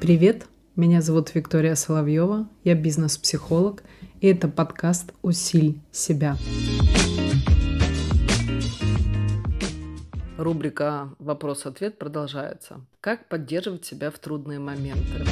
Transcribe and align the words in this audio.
Привет, 0.00 0.46
меня 0.74 1.02
зовут 1.02 1.34
Виктория 1.34 1.74
Соловьева, 1.74 2.48
я 2.64 2.74
бизнес-психолог, 2.74 3.82
и 4.20 4.28
это 4.28 4.48
подкаст 4.48 5.12
«Усиль 5.22 5.80
себя». 5.92 6.36
Рубрика 10.38 11.16
«Вопрос-ответ» 11.18 11.98
продолжается. 11.98 12.80
Как 13.00 13.28
поддерживать 13.28 13.84
себя 13.84 14.12
в 14.12 14.20
трудные 14.20 14.60
моменты? 14.60 15.24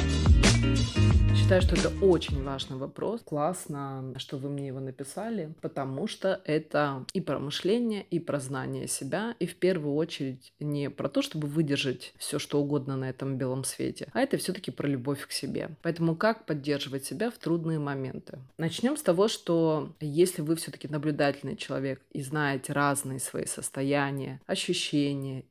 Считаю, 1.33 1.61
что 1.61 1.75
это 1.75 2.05
очень 2.05 2.43
важный 2.43 2.75
вопрос. 2.75 3.21
Классно, 3.23 4.13
что 4.17 4.35
вы 4.35 4.49
мне 4.49 4.67
его 4.67 4.81
написали, 4.81 5.53
потому 5.61 6.05
что 6.07 6.41
это 6.43 7.05
и 7.13 7.21
про 7.21 7.39
мышление, 7.39 8.05
и 8.09 8.19
про 8.19 8.41
знание 8.41 8.89
себя, 8.89 9.33
и 9.39 9.45
в 9.45 9.55
первую 9.55 9.95
очередь 9.95 10.51
не 10.59 10.89
про 10.89 11.07
то, 11.07 11.21
чтобы 11.21 11.47
выдержать 11.47 12.13
все, 12.17 12.37
что 12.37 12.59
угодно 12.59 12.97
на 12.97 13.09
этом 13.09 13.37
белом 13.37 13.63
свете, 13.63 14.09
а 14.11 14.19
это 14.19 14.35
все-таки 14.35 14.71
про 14.71 14.87
любовь 14.87 15.25
к 15.25 15.31
себе. 15.31 15.69
Поэтому 15.83 16.17
как 16.17 16.45
поддерживать 16.45 17.05
себя 17.05 17.31
в 17.31 17.37
трудные 17.37 17.79
моменты? 17.79 18.39
Начнем 18.57 18.97
с 18.97 19.01
того, 19.01 19.29
что 19.29 19.93
если 20.01 20.41
вы 20.41 20.57
все-таки 20.57 20.89
наблюдательный 20.89 21.55
человек 21.55 22.01
и 22.11 22.21
знаете 22.21 22.73
разные 22.73 23.19
свои 23.19 23.45
состояния, 23.45 24.41
ощущения, 24.47 24.96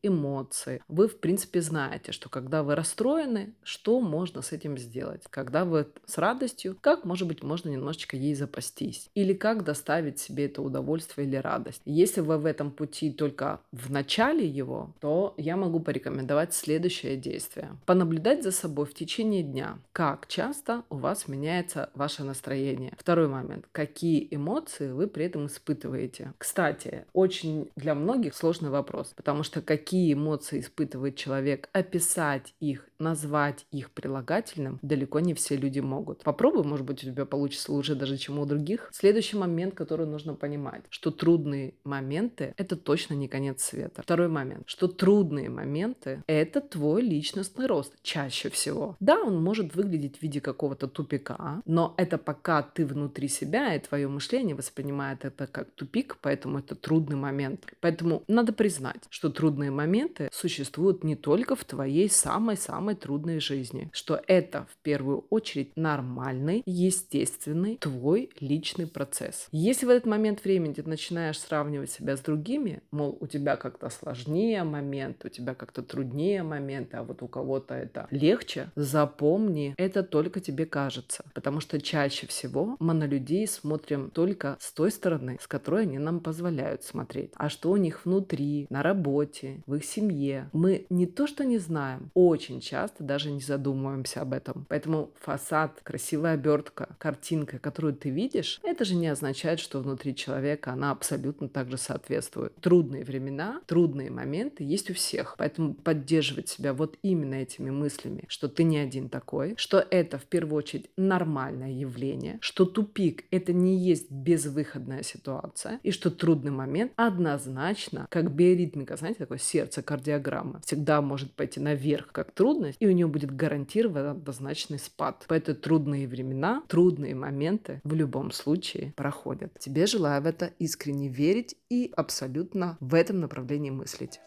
эмоции, 0.02 0.82
вы 0.88 1.08
в 1.08 1.18
принципе 1.20 1.60
знаете, 1.60 2.12
что 2.12 2.28
когда 2.28 2.62
вы 2.62 2.74
расстроены, 2.74 3.54
что 3.62 4.00
можно 4.00 4.42
с 4.42 4.52
этим 4.52 4.78
сделать. 4.78 5.22
Когда 5.30 5.64
вы 5.64 5.88
с 6.06 6.18
радостью, 6.18 6.76
как, 6.80 7.04
может 7.04 7.28
быть, 7.28 7.42
можно 7.42 7.68
немножечко 7.68 8.16
ей 8.16 8.34
запастись. 8.34 9.08
Или 9.14 9.32
как 9.32 9.64
доставить 9.64 10.18
себе 10.18 10.46
это 10.46 10.62
удовольствие 10.62 11.26
или 11.26 11.36
радость. 11.36 11.82
Если 11.84 12.20
вы 12.20 12.38
в 12.38 12.46
этом 12.46 12.70
пути 12.70 13.10
только 13.10 13.60
в 13.72 13.90
начале 13.90 14.46
его, 14.46 14.94
то 15.00 15.34
я 15.36 15.56
могу 15.56 15.80
порекомендовать 15.80 16.54
следующее 16.54 17.16
действие. 17.16 17.76
Понаблюдать 17.86 18.42
за 18.42 18.52
собой 18.52 18.86
в 18.86 18.94
течение 18.94 19.42
дня, 19.42 19.78
как 19.92 20.26
часто 20.26 20.84
у 20.90 20.96
вас 20.96 21.28
меняется 21.28 21.90
ваше 21.94 22.24
настроение. 22.24 22.94
Второй 22.98 23.28
момент. 23.28 23.66
Какие 23.72 24.28
эмоции 24.30 24.90
вы 24.90 25.06
при 25.06 25.24
этом 25.24 25.46
испытываете. 25.46 26.32
Кстати, 26.38 27.06
очень 27.12 27.70
для 27.76 27.94
многих 27.94 28.34
сложный 28.34 28.70
вопрос, 28.70 29.12
потому 29.16 29.35
что 29.42 29.62
какие 29.62 30.12
эмоции 30.12 30.60
испытывает 30.60 31.16
человек, 31.16 31.68
описать 31.72 32.54
их, 32.60 32.88
назвать 32.98 33.66
их 33.70 33.90
прилагательным 33.90 34.78
далеко 34.82 35.20
не 35.20 35.34
все 35.34 35.56
люди 35.56 35.80
могут. 35.80 36.22
Попробуй, 36.22 36.64
может 36.64 36.86
быть, 36.86 37.02
у 37.02 37.06
тебя 37.06 37.26
получится 37.26 37.72
лучше 37.72 37.94
даже, 37.94 38.16
чем 38.16 38.38
у 38.38 38.46
других. 38.46 38.90
Следующий 38.92 39.36
момент, 39.36 39.74
который 39.74 40.06
нужно 40.06 40.34
понимать, 40.34 40.82
что 40.90 41.10
трудные 41.10 41.74
моменты— 41.84 42.54
это 42.56 42.76
точно 42.76 43.14
не 43.14 43.28
конец 43.28 43.62
света. 43.62 44.02
Второй 44.02 44.28
момент, 44.28 44.64
что 44.66 44.88
трудные 44.88 45.48
моменты— 45.48 46.22
это 46.26 46.60
твой 46.60 47.02
личностный 47.02 47.66
рост 47.66 47.94
чаще 48.02 48.50
всего. 48.50 48.96
Да, 49.00 49.22
он 49.22 49.42
может 49.42 49.74
выглядеть 49.74 50.18
в 50.18 50.22
виде 50.22 50.40
какого-то 50.40 50.88
тупика, 50.88 51.62
но 51.64 51.94
это 51.96 52.18
пока 52.18 52.62
ты 52.62 52.86
внутри 52.86 53.28
себя, 53.28 53.74
и 53.74 53.80
твое 53.80 54.08
мышление 54.08 54.54
воспринимает 54.54 55.24
это 55.24 55.46
как 55.46 55.70
тупик, 55.72 56.18
поэтому 56.20 56.58
это 56.58 56.74
трудный 56.74 57.16
момент. 57.16 57.66
Поэтому 57.80 58.22
надо 58.28 58.52
признать, 58.52 59.02
что 59.10 59.30
трудные 59.30 59.70
моменты 59.70 60.28
существуют 60.32 61.04
не 61.04 61.16
только 61.16 61.56
в 61.56 61.64
твоей 61.64 62.08
самой-самой 62.08 62.85
трудной 62.94 63.40
жизни, 63.40 63.90
что 63.92 64.20
это 64.26 64.66
в 64.70 64.76
первую 64.82 65.26
очередь 65.30 65.72
нормальный, 65.76 66.62
естественный 66.66 67.76
твой 67.78 68.30
личный 68.40 68.86
процесс. 68.86 69.48
Если 69.52 69.86
в 69.86 69.90
этот 69.90 70.06
момент 70.06 70.44
времени 70.44 70.74
ты 70.74 70.82
начинаешь 70.82 71.38
сравнивать 71.38 71.90
себя 71.90 72.16
с 72.16 72.20
другими, 72.20 72.82
мол, 72.90 73.16
у 73.20 73.26
тебя 73.26 73.56
как-то 73.56 73.90
сложнее 73.90 74.64
момент, 74.64 75.24
у 75.24 75.28
тебя 75.28 75.54
как-то 75.54 75.82
труднее 75.82 76.42
момент, 76.42 76.94
а 76.94 77.02
вот 77.02 77.22
у 77.22 77.28
кого-то 77.28 77.74
это 77.74 78.06
легче, 78.10 78.70
запомни, 78.76 79.74
это 79.76 80.02
только 80.02 80.40
тебе 80.40 80.66
кажется. 80.66 81.24
Потому 81.34 81.60
что 81.60 81.80
чаще 81.80 82.26
всего 82.26 82.76
мы 82.78 82.94
на 82.94 83.06
людей 83.06 83.46
смотрим 83.46 84.10
только 84.10 84.56
с 84.60 84.72
той 84.72 84.90
стороны, 84.90 85.38
с 85.40 85.46
которой 85.46 85.82
они 85.82 85.98
нам 85.98 86.20
позволяют 86.20 86.84
смотреть. 86.84 87.32
А 87.36 87.48
что 87.48 87.70
у 87.70 87.76
них 87.76 88.04
внутри, 88.04 88.66
на 88.70 88.82
работе, 88.82 89.62
в 89.66 89.74
их 89.74 89.84
семье, 89.84 90.50
мы 90.52 90.86
не 90.90 91.06
то 91.06 91.26
что 91.26 91.44
не 91.44 91.58
знаем, 91.58 92.10
очень 92.14 92.60
часто 92.60 92.75
даже 92.98 93.30
не 93.30 93.40
задумываемся 93.40 94.22
об 94.22 94.32
этом. 94.32 94.66
Поэтому 94.68 95.10
фасад 95.20 95.80
красивая 95.82 96.34
обертка, 96.34 96.96
картинка, 96.98 97.58
которую 97.58 97.94
ты 97.94 98.10
видишь, 98.10 98.60
это 98.62 98.84
же 98.84 98.94
не 98.94 99.08
означает, 99.08 99.60
что 99.60 99.80
внутри 99.80 100.14
человека 100.14 100.72
она 100.72 100.90
абсолютно 100.90 101.48
так 101.48 101.70
же 101.70 101.78
соответствует. 101.78 102.54
Трудные 102.60 103.04
времена, 103.04 103.60
трудные 103.66 104.10
моменты 104.10 104.64
есть 104.64 104.90
у 104.90 104.94
всех. 104.94 105.36
Поэтому 105.38 105.74
поддерживать 105.74 106.48
себя 106.48 106.72
вот 106.72 106.96
именно 107.02 107.34
этими 107.34 107.70
мыслями, 107.70 108.24
что 108.28 108.48
ты 108.48 108.64
не 108.64 108.78
один 108.78 109.08
такой, 109.08 109.54
что 109.56 109.84
это 109.90 110.18
в 110.18 110.24
первую 110.24 110.58
очередь 110.58 110.90
нормальное 110.96 111.72
явление, 111.72 112.38
что 112.40 112.64
тупик— 112.64 113.24
это 113.30 113.52
не 113.52 113.76
есть 113.76 114.10
безвыходная 114.10 115.02
ситуация, 115.02 115.80
и 115.82 115.90
что 115.90 116.10
трудный 116.10 116.50
момент 116.50 116.92
однозначно, 116.96 118.06
как 118.10 118.32
биоритмика, 118.32 118.96
знаете, 118.96 119.20
такое 119.20 119.38
сердце, 119.38 119.82
кардиограмма, 119.82 120.60
всегда 120.64 121.00
может 121.00 121.32
пойти 121.32 121.60
наверх 121.60 122.08
как 122.12 122.32
трудность, 122.66 122.76
и 122.80 122.86
у 122.86 122.90
нее 122.90 123.06
будет 123.06 123.34
гарантированно 123.34 124.12
однозначный 124.12 124.78
спад. 124.78 125.24
Поэтому 125.28 125.56
трудные 125.56 126.08
времена, 126.08 126.62
трудные 126.68 127.14
моменты 127.14 127.80
в 127.84 127.94
любом 127.94 128.30
случае 128.32 128.92
проходят. 128.96 129.52
Тебе 129.58 129.86
желаю 129.86 130.22
в 130.22 130.26
это 130.26 130.50
искренне 130.58 131.08
верить 131.08 131.56
и 131.68 131.92
абсолютно 131.96 132.76
в 132.80 132.94
этом 132.94 133.20
направлении 133.20 133.70
мыслить. 133.70 134.20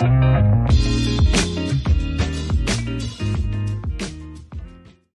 thank 0.00 1.20
you 1.20 1.21